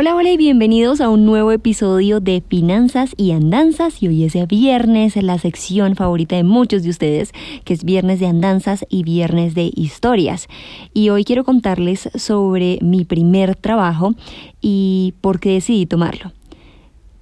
[0.00, 4.00] Hola, hola y bienvenidos a un nuevo episodio de Finanzas y Andanzas.
[4.00, 7.32] Y hoy es viernes, la sección favorita de muchos de ustedes,
[7.64, 10.46] que es viernes de andanzas y viernes de historias.
[10.94, 14.14] Y hoy quiero contarles sobre mi primer trabajo
[14.60, 16.30] y por qué decidí tomarlo.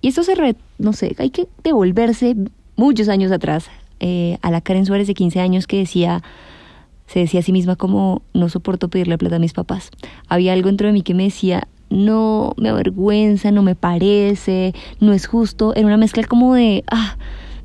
[0.03, 2.37] Y esto se, re, no sé, hay que devolverse
[2.77, 3.71] muchos años atrás
[4.01, 6.23] eh, a la Karen Suárez de 15 años que decía
[7.07, 9.91] se decía a sí misma como no soporto pedirle plata a mis papás.
[10.29, 15.13] Había algo dentro de mí que me decía no me avergüenza, no me parece, no
[15.13, 15.75] es justo.
[15.75, 17.17] Era una mezcla como de, ah,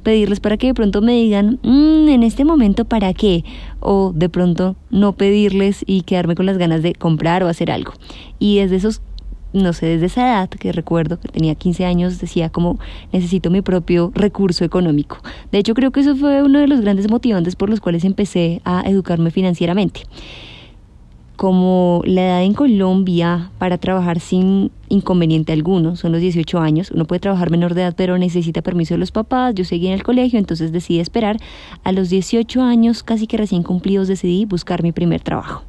[0.03, 3.43] pedirles para que de pronto me digan, mm, en este momento, ¿para qué?
[3.79, 7.93] O de pronto no pedirles y quedarme con las ganas de comprar o hacer algo.
[8.39, 9.01] Y desde esos,
[9.53, 12.79] no sé, desde esa edad que recuerdo que tenía 15 años, decía como,
[13.11, 15.17] necesito mi propio recurso económico.
[15.51, 18.61] De hecho, creo que eso fue uno de los grandes motivantes por los cuales empecé
[18.65, 20.01] a educarme financieramente
[21.35, 27.05] como la edad en Colombia para trabajar sin inconveniente alguno, son los 18 años, uno
[27.05, 30.03] puede trabajar menor de edad pero necesita permiso de los papás, yo seguí en el
[30.03, 31.37] colegio, entonces decidí esperar,
[31.83, 35.63] a los 18 años casi que recién cumplidos decidí buscar mi primer trabajo.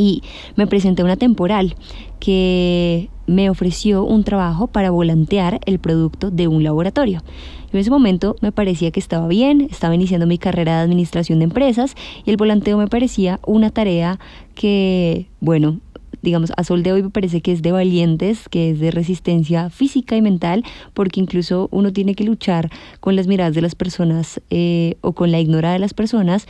[0.00, 0.22] Y
[0.56, 1.76] me presenté una temporal
[2.20, 7.22] que me ofreció un trabajo para volantear el producto de un laboratorio.
[7.70, 11.44] En ese momento me parecía que estaba bien, estaba iniciando mi carrera de administración de
[11.44, 14.18] empresas y el volanteo me parecía una tarea
[14.54, 15.80] que, bueno,
[16.22, 19.68] digamos, a sol de hoy me parece que es de valientes, que es de resistencia
[19.68, 24.40] física y mental, porque incluso uno tiene que luchar con las miradas de las personas
[24.48, 26.46] eh, o con la ignorancia de las personas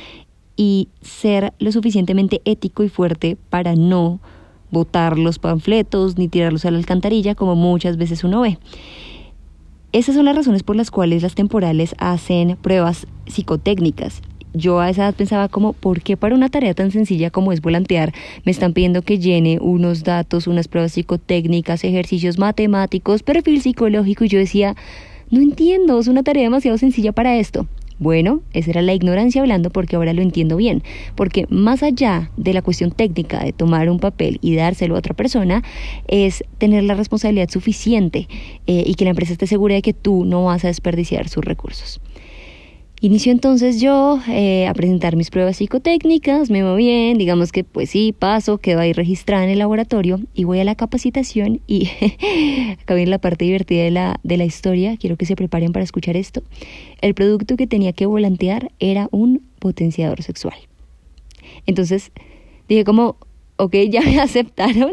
[0.60, 4.20] y ser lo suficientemente ético y fuerte para no
[4.70, 8.58] botar los panfletos ni tirarlos a la alcantarilla como muchas veces uno ve.
[9.92, 14.20] Esas son las razones por las cuales las temporales hacen pruebas psicotécnicas.
[14.52, 17.62] Yo a esa edad pensaba como, ¿por qué para una tarea tan sencilla como es
[17.62, 18.12] volantear
[18.44, 24.26] me están pidiendo que llene unos datos, unas pruebas psicotécnicas, ejercicios matemáticos, perfil psicológico?
[24.26, 24.76] Y yo decía,
[25.30, 27.66] no entiendo, es una tarea demasiado sencilla para esto.
[28.00, 30.82] Bueno, esa era la ignorancia hablando porque ahora lo entiendo bien,
[31.16, 35.12] porque más allá de la cuestión técnica de tomar un papel y dárselo a otra
[35.12, 35.62] persona,
[36.08, 38.26] es tener la responsabilidad suficiente
[38.66, 41.44] eh, y que la empresa esté segura de que tú no vas a desperdiciar sus
[41.44, 42.00] recursos.
[43.02, 47.88] Inicio entonces yo eh, a presentar mis pruebas psicotécnicas, me va bien, digamos que pues
[47.88, 51.88] sí, paso, quedo ahí registrada en el laboratorio y voy a la capacitación y
[52.78, 55.82] acá viene la parte divertida de la, de la historia, quiero que se preparen para
[55.82, 56.42] escuchar esto.
[57.00, 60.58] El producto que tenía que volantear era un potenciador sexual.
[61.64, 62.12] Entonces
[62.68, 63.16] dije como,
[63.56, 64.92] ok, ya me aceptaron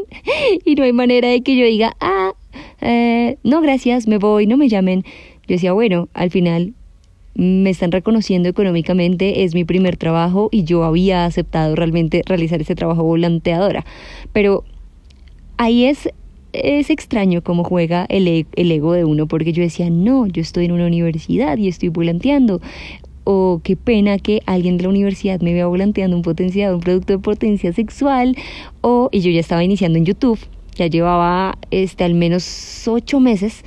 [0.64, 2.32] y no hay manera de que yo diga, ah,
[2.80, 5.04] eh, no gracias, me voy, no me llamen.
[5.46, 6.74] Yo decía, bueno, al final
[7.38, 12.74] me están reconociendo económicamente, es mi primer trabajo y yo había aceptado realmente realizar ese
[12.74, 13.86] trabajo volanteadora.
[14.34, 14.64] Pero
[15.58, 16.10] ahí es,
[16.52, 20.42] es extraño cómo juega el, e, el ego de uno, porque yo decía, no, yo
[20.42, 22.60] estoy en una universidad y estoy volanteando.
[23.24, 27.14] O qué pena que alguien de la universidad me vea volanteando un potenciado, un producto
[27.14, 28.36] de potencia sexual.
[28.82, 30.40] O, y yo ya estaba iniciando en YouTube,
[30.76, 33.64] ya llevaba este, al menos ocho meses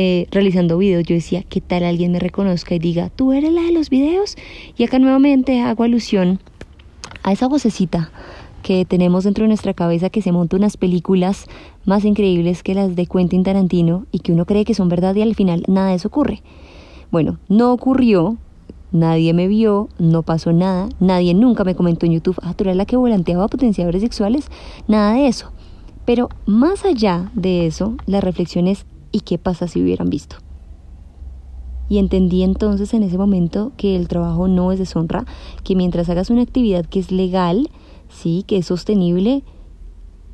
[0.00, 3.62] eh, realizando videos, yo decía, ¿qué tal alguien me reconozca y diga, tú eres la
[3.62, 4.36] de los videos?
[4.76, 6.38] Y acá nuevamente hago alusión
[7.24, 8.12] a esa vocecita
[8.62, 11.46] que tenemos dentro de nuestra cabeza que se monta unas películas
[11.84, 15.22] más increíbles que las de Quentin Tarantino y que uno cree que son verdad y
[15.22, 16.44] al final nada de eso ocurre.
[17.10, 18.36] Bueno, no ocurrió,
[18.92, 22.76] nadie me vio, no pasó nada, nadie nunca me comentó en YouTube, ah, tú eres
[22.76, 24.48] la que volanteaba potenciadores sexuales,
[24.86, 25.50] nada de eso.
[26.04, 30.36] Pero más allá de eso, la reflexión es ¿Y qué pasa si hubieran visto?
[31.88, 35.24] Y entendí entonces en ese momento que el trabajo no es deshonra,
[35.64, 37.70] que mientras hagas una actividad que es legal,
[38.08, 39.42] sí, que es sostenible,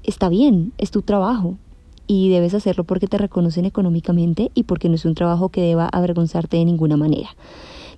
[0.02, 1.58] está bien, es tu trabajo.
[2.06, 5.88] Y debes hacerlo porque te reconocen económicamente y porque no es un trabajo que deba
[5.88, 7.30] avergonzarte de ninguna manera.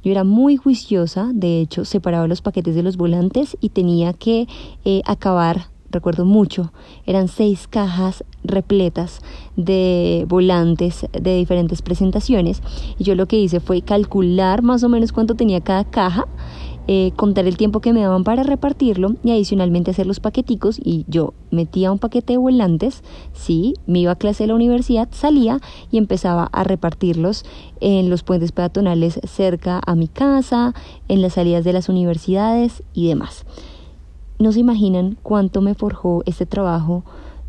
[0.04, 4.46] Yo era muy juiciosa, de hecho separaba los paquetes de los volantes y tenía que
[4.84, 6.72] eh, acabar recuerdo mucho,
[7.04, 9.20] eran seis cajas repletas
[9.56, 12.62] de volantes de diferentes presentaciones
[12.98, 16.26] y yo lo que hice fue calcular más o menos cuánto tenía cada caja
[16.88, 21.04] eh, contar el tiempo que me daban para repartirlo y adicionalmente hacer los paqueticos y
[21.08, 23.02] yo metía un paquete de volantes,
[23.32, 25.58] sí, me iba a clase de la universidad, salía
[25.90, 27.44] y empezaba a repartirlos
[27.80, 30.74] en los puentes peatonales cerca a mi casa,
[31.08, 33.44] en las salidas de las universidades y demás.
[34.38, 37.04] No se imaginan cuánto me forjó este trabajo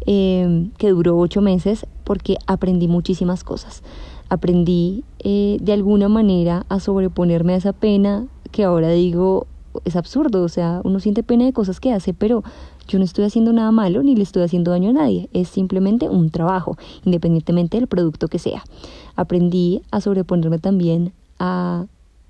[0.06, 3.84] eh, que duró ocho meses porque aprendí muchísimas cosas.
[4.30, 9.48] Aprendí eh, de alguna manera a sobreponerme a esa pena que ahora digo
[9.86, 12.44] es absurdo, o sea, uno siente pena de cosas que hace, pero
[12.88, 16.10] yo no estoy haciendo nada malo ni le estoy haciendo daño a nadie, es simplemente
[16.10, 18.64] un trabajo, independientemente del producto que sea.
[19.16, 21.86] Aprendí a sobreponerme también a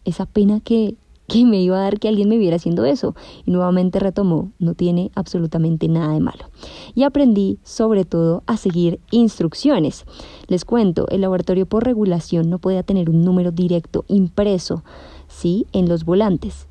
[0.05, 0.95] esa pena que,
[1.27, 3.15] que me iba a dar que alguien me viera haciendo eso.
[3.45, 6.49] Y nuevamente retomó, no tiene absolutamente nada de malo.
[6.95, 10.05] Y aprendí sobre todo a seguir instrucciones.
[10.47, 14.83] Les cuento, el laboratorio por regulación no podía tener un número directo impreso
[15.27, 15.67] ¿sí?
[15.73, 16.67] en los volantes.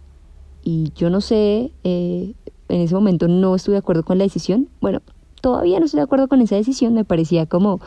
[0.63, 2.35] Y yo no sé, eh,
[2.69, 4.69] en ese momento no estuve de acuerdo con la decisión.
[4.81, 5.01] Bueno,
[5.41, 7.81] todavía no estoy de acuerdo con esa decisión, me parecía como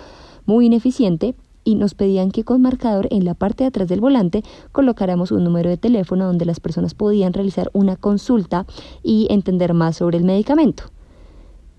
[0.45, 1.35] muy ineficiente
[1.69, 5.43] y nos pedían que con marcador en la parte de atrás del volante colocáramos un
[5.43, 8.65] número de teléfono donde las personas podían realizar una consulta
[9.03, 10.85] y entender más sobre el medicamento.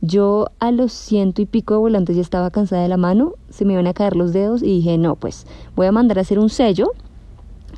[0.00, 3.64] Yo a los ciento y pico de volantes ya estaba cansada de la mano, se
[3.64, 5.44] me iban a caer los dedos y dije, no, pues
[5.74, 6.92] voy a mandar a hacer un sello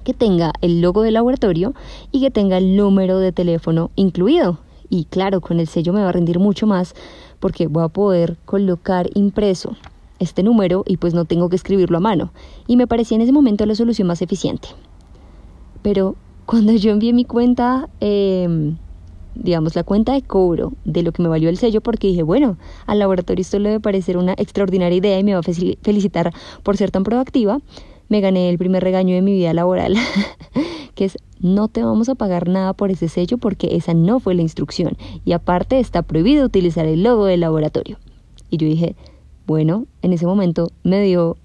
[0.05, 1.73] que tenga el logo del laboratorio
[2.11, 4.59] y que tenga el número de teléfono incluido.
[4.91, 6.94] Y claro, con el sello me va a rendir mucho más
[7.41, 9.76] porque voy a poder colocar impreso
[10.23, 12.33] este número y pues no tengo que escribirlo a mano.
[12.67, 14.69] Y me parecía en ese momento la solución más eficiente.
[15.83, 16.17] Pero
[16.47, 18.77] cuando yo envié mi cuenta, em,
[19.35, 22.57] digamos, la cuenta de cobro de lo que me valió el sello, porque dije, bueno,
[22.87, 26.33] al laboratorio esto le debe parecer una extraordinaria idea y me va a felicitar
[26.63, 27.61] por ser tan proactiva,
[28.09, 29.97] me gané el primer regaño de mi vida laboral,
[30.95, 34.35] que es no te vamos a pagar nada por ese sello porque esa no fue
[34.35, 37.99] la instrucción y aparte está prohibido utilizar el logo del laboratorio.
[38.49, 38.95] Y yo dije,
[39.47, 41.37] bueno, en ese momento me dio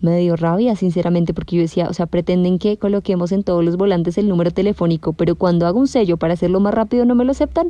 [0.00, 3.76] me dio rabia, sinceramente, porque yo decía, o sea, pretenden que coloquemos en todos los
[3.76, 7.24] volantes el número telefónico, pero cuando hago un sello para hacerlo más rápido no me
[7.24, 7.68] lo aceptan.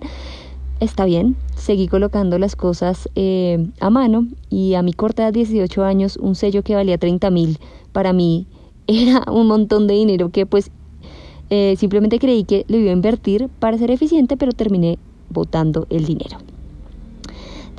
[0.78, 5.84] Está bien, seguí colocando las cosas eh, a mano y a mi corta edad, 18
[5.84, 7.58] años, un sello que valía 30 mil,
[7.92, 8.46] para mí
[8.86, 10.70] era un montón de dinero que pues
[11.50, 16.06] eh, simplemente creí que lo iba a invertir para ser eficiente, pero terminé botando el
[16.06, 16.38] dinero.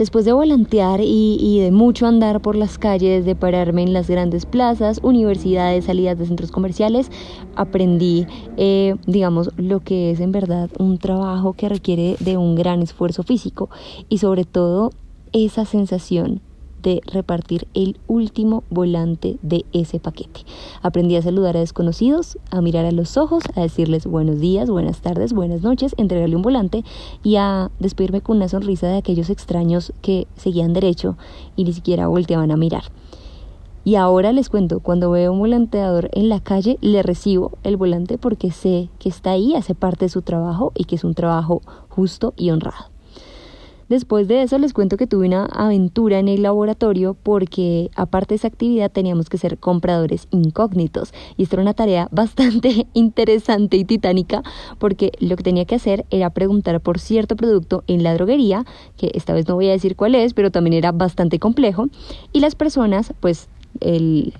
[0.02, 4.48] Después de volantear y, de mucho andar por las calles, de pararme en las grandes
[4.48, 7.12] plazas, universidades, salidas de centros comerciales,
[7.56, 8.26] aprendí,
[8.58, 13.22] eh, digamos, lo que es en verdad un trabajo que requiere de un gran esfuerzo
[13.22, 13.70] físico
[14.10, 14.90] y sobre todo
[15.34, 16.42] esa sensación
[16.82, 20.42] de repartir el último volante de ese paquete.
[20.82, 25.02] Aprendí a saludar a desconocidos, a mirar a los ojos, a decirles buenos días, buenas
[25.02, 26.84] tardes, buenas noches, entregarle un volante
[27.24, 31.18] y a despedirme con una sonrisa de aquellos extraños que seguían derecho
[31.56, 32.84] y ni siquiera volteaban a mirar.
[33.84, 38.20] Y ahora les cuento, cuando veo un volanteador en la calle, le recibo el volante
[38.20, 41.64] porque sé que está ahí, hace parte de su trabajo y que es un trabajo
[41.90, 42.91] justo y honrado.
[43.92, 48.36] Después de eso les cuento que tuve una aventura en el laboratorio porque aparte de
[48.38, 51.14] esa actividad teníamos que ser compradores incógnitos.
[51.36, 54.44] Y esto era una tarea bastante interesante y titánica
[54.80, 58.64] porque lo que tenía que hacer era preguntar por cierto producto en la droguería,
[58.96, 61.88] que esta vez no voy a decir cuál es, pero también era bastante complejo.
[62.32, 63.50] Y las personas pues
[63.82, 64.34] el,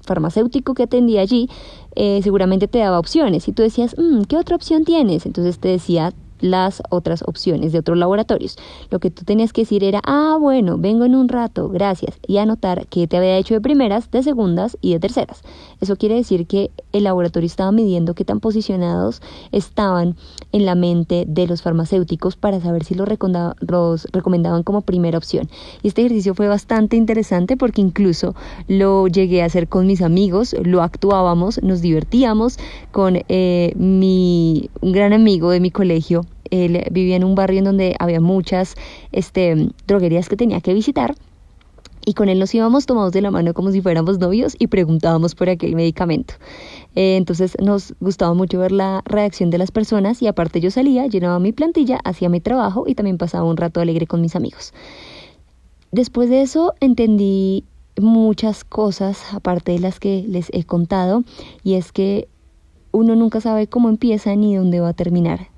[0.00, 1.48] farmacéutico que atendía allí
[1.94, 3.46] eh, seguramente te daba opciones.
[3.46, 5.24] Y tú decías, mm, ¿qué otra opción tienes?
[5.24, 8.58] Entonces te decía las otras opciones de otros laboratorios.
[8.90, 12.36] Lo que tú tenías que decir era, ah, bueno, vengo en un rato, gracias, y
[12.36, 15.42] anotar que te había hecho de primeras, de segundas y de terceras.
[15.80, 19.22] Eso quiere decir que el laboratorio estaba midiendo qué tan posicionados
[19.52, 20.16] estaban
[20.52, 23.08] en la mente de los farmacéuticos para saber si los,
[23.60, 25.48] los recomendaban como primera opción.
[25.82, 28.34] Y este ejercicio fue bastante interesante porque incluso
[28.68, 32.58] lo llegué a hacer con mis amigos, lo actuábamos, nos divertíamos
[32.90, 37.64] con eh, mi un gran amigo de mi colegio él vivía en un barrio en
[37.64, 38.76] donde había muchas
[39.10, 41.14] este, droguerías que tenía que visitar.
[42.04, 45.34] Y con él nos íbamos tomados de la mano como si fuéramos novios y preguntábamos
[45.34, 46.34] por aquel medicamento.
[46.94, 51.06] Eh, entonces nos gustaba mucho ver la reacción de las personas y aparte yo salía,
[51.06, 54.74] llenaba mi plantilla, hacía mi trabajo y también pasaba un rato alegre con mis amigos.
[55.92, 57.64] Después de eso entendí
[58.00, 61.22] muchas cosas, aparte de las que les he contado,
[61.62, 62.28] y es que
[62.90, 65.51] uno nunca sabe cómo empieza ni dónde va a terminar.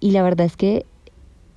[0.00, 0.86] Y la verdad es que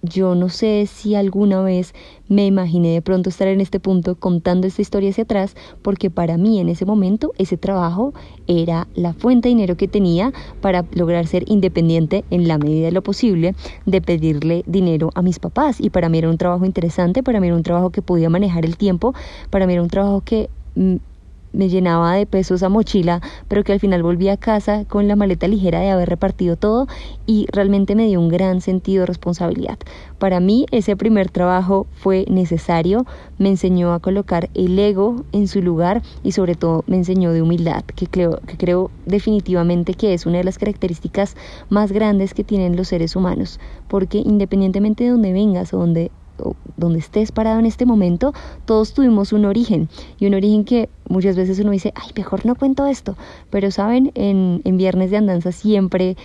[0.04, 1.94] yo no sé si alguna vez
[2.28, 6.38] me imaginé de pronto estar en este punto contando esta historia hacia atrás, porque para
[6.38, 8.14] mí en ese momento ese trabajo
[8.46, 12.92] era la fuente de dinero que tenía para lograr ser independiente en la medida de
[12.92, 15.80] lo posible de pedirle dinero a mis papás.
[15.80, 18.66] Y para mí era un trabajo interesante, para mí era un trabajo que podía manejar
[18.66, 19.14] el tiempo,
[19.50, 20.98] para mí era un trabajo que mm,
[21.54, 25.16] me llenaba de pesos a mochila, pero que al final volví a casa con la
[25.16, 26.88] maleta ligera de haber repartido todo
[27.26, 29.78] y realmente me dio un gran sentido de responsabilidad.
[30.20, 33.06] Para mí ese primer trabajo fue necesario,
[33.38, 37.42] me enseñó a colocar el ego en su lugar y sobre todo me enseñó de
[37.42, 41.36] humildad, que creo, que creo definitivamente que es una de las características
[41.70, 46.12] más grandes que tienen los seres humanos, porque independientemente de donde vengas o donde
[46.78, 48.34] donde estés parado en este momento,
[48.66, 49.90] todos tuvimos un origen.
[50.20, 53.16] Y un origen que muchas veces uno dice, ay, mejor no cuento esto,
[53.50, 56.16] pero saben, en, en Viernes de Andanza siempre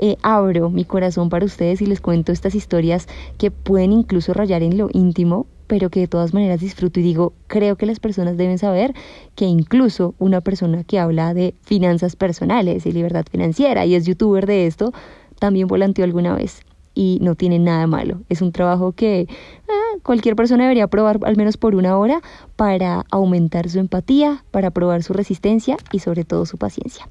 [0.00, 4.62] eh, abro mi corazón para ustedes y les cuento estas historias que pueden incluso rayar
[4.62, 8.36] en lo íntimo, pero que de todas maneras disfruto y digo, creo que las personas
[8.36, 8.94] deben saber
[9.34, 14.46] que incluso una persona que habla de finanzas personales y libertad financiera y es youtuber
[14.46, 14.92] de esto,
[15.40, 16.60] también volanteó alguna vez
[16.98, 18.22] y no tiene nada malo.
[18.28, 19.28] Es un trabajo que
[19.68, 22.20] ah, cualquier persona debería probar al menos por una hora
[22.56, 27.08] para aumentar su empatía, para probar su resistencia y sobre todo su paciencia.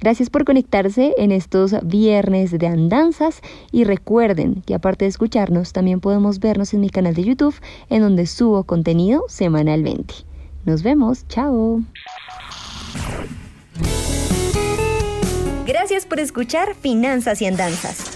[0.00, 6.00] Gracias por conectarse en estos viernes de andanzas y recuerden que aparte de escucharnos también
[6.00, 7.56] podemos vernos en mi canal de YouTube
[7.90, 10.14] en donde subo contenido semanalmente.
[10.64, 11.82] Nos vemos, chao.
[15.66, 18.15] Gracias por escuchar Finanzas y Andanzas.